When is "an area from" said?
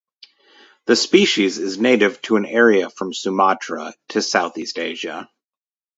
2.35-3.13